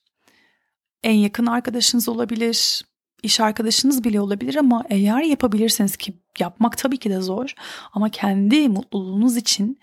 en 1.04 1.14
yakın 1.14 1.46
arkadaşınız 1.46 2.10
olabilir, 2.10 2.82
iş 3.24 3.40
arkadaşınız 3.40 4.04
bile 4.04 4.22
olabilir 4.22 4.56
ama 4.56 4.84
eğer 4.90 5.22
yapabilirseniz 5.22 5.98
ki 5.98 6.14
yapmak 6.40 6.78
tabii 6.78 6.98
ki 6.98 7.10
de 7.10 7.22
zor 7.22 7.54
ama 7.94 8.10
kendi 8.10 8.70
mutluluğunuz 8.70 9.38
için 9.38 9.80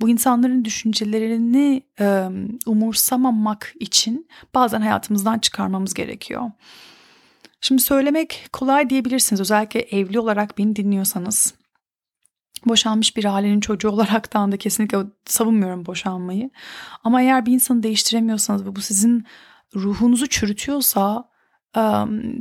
bu 0.00 0.08
insanların 0.08 0.64
düşüncelerini 0.64 1.82
e, 2.00 2.28
umursamamak 2.66 3.74
için 3.80 4.28
bazen 4.54 4.80
hayatımızdan 4.80 5.38
çıkarmamız 5.38 5.94
gerekiyor. 5.94 6.50
Şimdi 7.60 7.82
söylemek 7.82 8.48
kolay 8.52 8.90
diyebilirsiniz 8.90 9.40
özellikle 9.40 9.80
evli 9.80 10.20
olarak 10.20 10.58
beni 10.58 10.76
dinliyorsanız 10.76 11.54
boşanmış 12.66 13.16
bir 13.16 13.24
ailenin 13.24 13.60
çocuğu 13.60 13.90
olaraktan 13.90 14.52
da 14.52 14.56
kesinlikle 14.56 14.98
savunmuyorum 15.24 15.86
boşanmayı. 15.86 16.50
Ama 17.04 17.22
eğer 17.22 17.46
bir 17.46 17.52
insanı 17.52 17.82
değiştiremiyorsanız 17.82 18.66
ve 18.66 18.76
bu 18.76 18.80
sizin 18.80 19.24
ruhunuzu 19.74 20.26
çürütüyorsa 20.26 21.28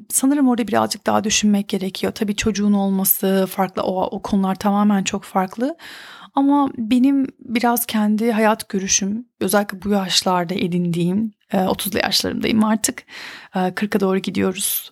sanırım 0.10 0.48
orada 0.48 0.68
birazcık 0.68 1.08
daha 1.08 1.24
düşünmek 1.24 1.70
gerekiyor. 1.70 2.14
Tabii 2.14 2.36
çocuğun 2.36 2.74
olması 2.74 3.48
farklı, 3.50 3.84
o, 3.84 4.04
o 4.04 4.22
konular 4.22 4.56
tamamen 4.56 5.04
çok 5.04 5.24
farklı. 5.24 5.78
Ama 6.34 6.70
benim 6.78 7.28
biraz 7.40 7.86
kendi 7.86 8.32
hayat 8.32 8.70
görüşüm, 8.70 9.26
özellikle 9.40 9.82
bu 9.82 9.90
yaşlarda 9.90 10.54
edindiğim, 10.54 11.34
30'lu 11.52 12.00
yaşlarımdayım 12.00 12.64
artık, 12.64 13.04
40'a 13.54 14.00
doğru 14.00 14.18
gidiyoruz. 14.18 14.92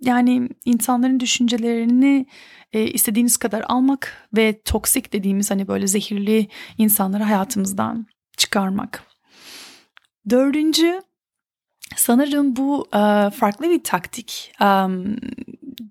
Yani 0.00 0.48
insanların 0.64 1.20
düşüncelerini 1.20 2.26
istediğiniz 2.72 3.36
kadar 3.36 3.64
almak 3.68 4.28
ve 4.36 4.60
toksik 4.62 5.12
dediğimiz 5.12 5.50
hani 5.50 5.68
böyle 5.68 5.86
zehirli 5.86 6.48
insanları 6.78 7.22
hayatımızdan 7.22 8.06
çıkarmak. 8.36 9.02
Dördüncü 10.30 11.02
sanırım 11.96 12.56
bu 12.56 12.86
e, 12.94 13.30
farklı 13.30 13.70
bir 13.70 13.84
taktik. 13.84 14.52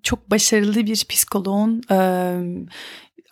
Çok 0.02 0.30
başarılı 0.30 0.86
bir 0.86 1.04
psikoloğun 1.04 1.82
e, 1.90 1.98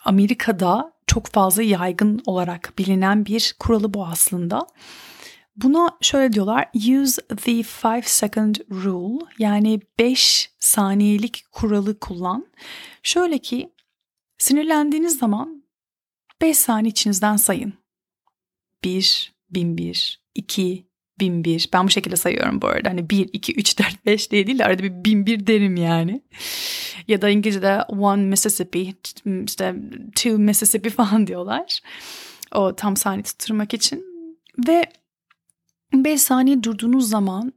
Amerika'da 0.05 0.93
çok 1.07 1.27
fazla 1.27 1.63
yaygın 1.63 2.23
olarak 2.27 2.73
bilinen 2.79 3.27
bir 3.27 3.57
kuralı 3.59 3.95
bu 3.95 4.07
aslında. 4.07 4.67
Buna 5.57 5.99
şöyle 6.01 6.33
diyorlar 6.33 6.69
use 6.75 7.23
the 7.29 7.57
5 7.85 8.07
second 8.07 8.57
rule 8.71 9.25
yani 9.39 9.81
5 9.99 10.51
saniyelik 10.61 11.45
kuralı 11.53 11.99
kullan. 11.99 12.47
Şöyle 13.03 13.39
ki 13.39 13.73
sinirlendiğiniz 14.39 15.19
zaman 15.19 15.65
5 16.41 16.59
saniye 16.59 16.91
içinizden 16.91 17.37
sayın. 17.37 17.75
1, 18.85 19.33
1001, 19.51 20.23
2, 20.35 20.86
1001. 21.21 21.69
Ben 21.73 21.87
bu 21.87 21.91
şekilde 21.91 22.17
sayıyorum 22.17 22.63
bu 22.63 22.67
arada. 22.67 22.91
Hani 22.91 23.11
1, 23.11 23.31
2, 23.33 23.55
3, 23.55 23.79
4, 23.79 24.07
5 24.07 24.31
diye 24.31 24.47
değil 24.47 24.59
de 24.59 24.65
arada 24.65 24.83
bir 24.83 25.05
1001 25.05 25.47
derim 25.47 25.77
yani. 25.77 26.23
Ya 27.09 27.23
da 27.23 27.29
İngilizce'de 27.29 27.83
one 27.83 28.23
Mississippi, 28.23 28.95
işte 29.47 29.75
two 30.15 30.39
Mississippi 30.39 30.91
falan 30.91 31.27
diyorlar. 31.27 31.81
O 32.55 32.77
tam 32.77 32.97
saniye 32.97 33.23
tutturmak 33.23 33.75
için. 33.75 34.05
Ve 34.69 34.85
5 35.95 36.21
saniye 36.21 36.63
durduğunuz 36.63 37.09
zaman 37.09 37.53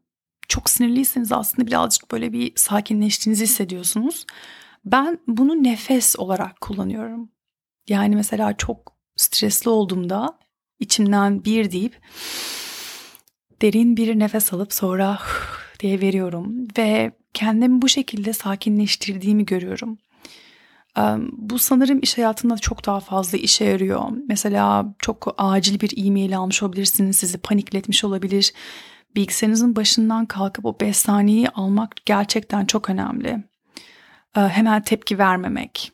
çok 0.48 0.70
sinirliyseniz 0.70 1.32
aslında 1.32 1.68
birazcık 1.68 2.12
böyle 2.12 2.34
bir 2.34 2.52
sakinleştiğinizi 2.56 3.44
hissediyorsunuz. 3.44 4.26
Ben 4.86 5.20
bunu 5.28 5.64
nefes 5.64 6.16
olarak 6.20 6.62
kullanıyorum. 6.62 7.30
Yani 7.88 8.16
mesela 8.16 8.58
çok 8.58 8.96
stresli 9.16 9.70
olduğumda 9.70 10.40
içimden 10.80 11.46
bir 11.46 11.72
deyip 11.72 12.02
derin 13.62 13.98
bir 13.98 14.20
nefes 14.20 14.54
alıp 14.54 14.74
sonra 14.74 15.20
diye 15.80 16.02
veriyorum 16.02 16.68
ve 16.78 17.12
kendimi 17.34 17.82
bu 17.82 17.90
şekilde 17.90 18.34
sakinleştirdiğimi 18.34 19.46
görüyorum. 19.46 19.98
Bu 21.32 21.60
sanırım 21.60 22.00
iş 22.02 22.18
hayatında 22.18 22.58
çok 22.58 22.86
daha 22.86 23.00
fazla 23.00 23.38
işe 23.38 23.66
yarıyor. 23.66 24.04
Mesela 24.28 24.96
çok 25.00 25.36
acil 25.38 25.80
bir 25.80 26.08
e-mail 26.08 26.38
almış 26.38 26.64
olabilirsiniz, 26.64 27.18
sizi 27.18 27.38
panikletmiş 27.38 28.04
olabilir. 28.04 28.54
Bilgisayarınızın 29.16 29.76
başından 29.76 30.26
kalkıp 30.26 30.66
o 30.66 30.80
5 30.80 30.98
saniyeyi 30.98 31.50
almak 31.50 31.96
gerçekten 32.06 32.66
çok 32.66 32.90
önemli. 32.90 33.44
Hemen 34.34 34.84
tepki 34.84 35.18
vermemek. 35.18 35.92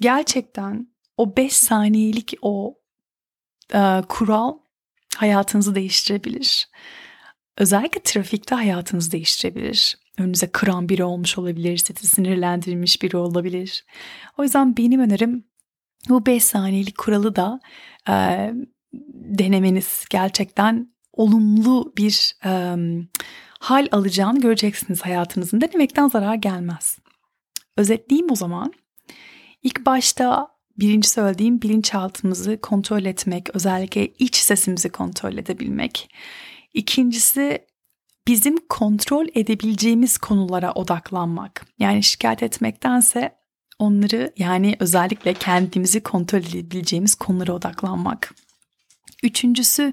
Gerçekten 0.00 0.88
o 1.16 1.36
5 1.36 1.52
saniyelik 1.52 2.34
o 2.42 2.74
kural 4.08 4.58
hayatınızı 5.18 5.74
değiştirebilir. 5.74 6.68
Özellikle 7.56 8.02
trafikte 8.02 8.54
hayatınızı 8.54 9.12
değiştirebilir 9.12 9.96
önünüze 10.18 10.46
kıran 10.46 10.88
biri 10.88 11.04
olmuş 11.04 11.38
olabilir, 11.38 11.76
sizi 11.76 12.06
sinirlendirmiş 12.06 13.02
biri 13.02 13.16
olabilir. 13.16 13.84
O 14.38 14.42
yüzden 14.42 14.76
benim 14.76 15.00
önerim 15.00 15.44
bu 16.08 16.26
5 16.26 16.44
saniyelik 16.44 16.98
kuralı 16.98 17.36
da 17.36 17.60
e, 18.08 18.14
denemeniz 19.14 20.04
gerçekten 20.10 20.92
olumlu 21.12 21.92
bir 21.96 22.36
e, 22.44 22.76
hal 23.60 23.88
alacağını 23.92 24.40
göreceksiniz 24.40 25.02
hayatınızın. 25.02 25.60
Denemekten 25.60 26.08
zarar 26.08 26.34
gelmez. 26.34 26.98
Özetleyeyim 27.76 28.30
o 28.30 28.34
zaman. 28.34 28.72
İlk 29.62 29.86
başta 29.86 30.48
birinci 30.78 31.08
söylediğim 31.08 31.62
bilinçaltımızı 31.62 32.60
kontrol 32.60 33.04
etmek, 33.04 33.56
özellikle 33.56 34.06
iç 34.06 34.36
sesimizi 34.36 34.88
kontrol 34.88 35.32
edebilmek. 35.36 36.10
İkincisi 36.74 37.66
bizim 38.26 38.56
kontrol 38.68 39.26
edebileceğimiz 39.34 40.18
konulara 40.18 40.72
odaklanmak. 40.72 41.66
Yani 41.78 42.02
şikayet 42.02 42.42
etmektense 42.42 43.38
onları 43.78 44.32
yani 44.38 44.76
özellikle 44.80 45.34
kendimizi 45.34 46.00
kontrol 46.02 46.38
edebileceğimiz 46.38 47.14
konulara 47.14 47.52
odaklanmak. 47.52 48.34
Üçüncüsü 49.22 49.92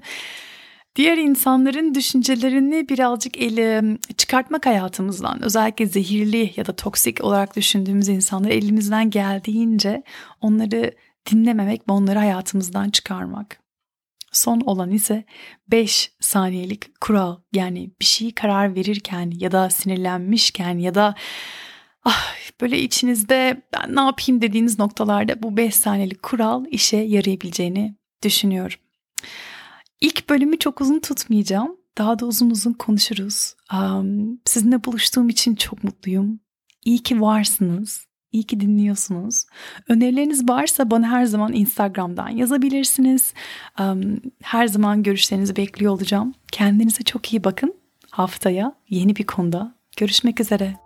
diğer 0.96 1.16
insanların 1.16 1.94
düşüncelerini 1.94 2.88
birazcık 2.88 3.38
ele 3.38 3.98
çıkartmak 4.16 4.66
hayatımızdan. 4.66 5.42
Özellikle 5.42 5.86
zehirli 5.86 6.52
ya 6.56 6.66
da 6.66 6.76
toksik 6.76 7.24
olarak 7.24 7.56
düşündüğümüz 7.56 8.08
insanları 8.08 8.52
elimizden 8.52 9.10
geldiğince 9.10 10.02
onları 10.40 10.92
dinlememek 11.30 11.88
ve 11.88 11.92
onları 11.92 12.18
hayatımızdan 12.18 12.90
çıkarmak. 12.90 13.60
Son 14.32 14.60
olan 14.60 14.90
ise 14.90 15.24
5 15.68 16.12
saniyelik 16.20 17.00
kural. 17.00 17.36
Yani 17.52 17.90
bir 18.00 18.04
şeyi 18.04 18.32
karar 18.32 18.74
verirken 18.74 19.32
ya 19.34 19.52
da 19.52 19.70
sinirlenmişken 19.70 20.78
ya 20.78 20.94
da 20.94 21.14
ah, 22.04 22.34
böyle 22.60 22.78
içinizde 22.78 23.62
ben 23.74 23.96
ne 23.96 24.00
yapayım 24.00 24.42
dediğiniz 24.42 24.78
noktalarda 24.78 25.42
bu 25.42 25.56
5 25.56 25.76
saniyelik 25.76 26.22
kural 26.22 26.64
işe 26.70 26.96
yarayabileceğini 26.96 27.96
düşünüyorum. 28.22 28.78
İlk 30.00 30.28
bölümü 30.28 30.58
çok 30.58 30.80
uzun 30.80 31.00
tutmayacağım. 31.00 31.76
Daha 31.98 32.18
da 32.18 32.26
uzun 32.26 32.50
uzun 32.50 32.72
konuşuruz. 32.72 33.54
Um, 33.72 34.38
sizinle 34.44 34.84
buluştuğum 34.84 35.28
için 35.28 35.54
çok 35.54 35.84
mutluyum. 35.84 36.40
İyi 36.84 36.98
ki 36.98 37.20
varsınız. 37.20 38.06
İyi 38.32 38.42
ki 38.42 38.60
dinliyorsunuz. 38.60 39.44
Önerileriniz 39.88 40.48
varsa 40.48 40.90
bana 40.90 41.08
her 41.08 41.24
zaman 41.24 41.52
Instagram'dan 41.52 42.28
yazabilirsiniz. 42.28 43.34
Um, 43.80 44.20
her 44.42 44.66
zaman 44.66 45.02
görüşlerinizi 45.02 45.56
bekliyor 45.56 45.92
olacağım. 45.92 46.34
Kendinize 46.52 47.04
çok 47.04 47.32
iyi 47.32 47.44
bakın. 47.44 47.74
Haftaya 48.10 48.72
yeni 48.88 49.16
bir 49.16 49.24
konuda 49.24 49.74
görüşmek 49.96 50.40
üzere. 50.40 50.85